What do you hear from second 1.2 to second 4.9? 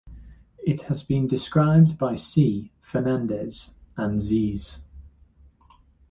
described by C. Fernandez and Zs.